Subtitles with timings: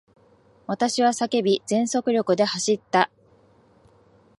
[0.65, 3.11] 私は叫び、全速力で走った。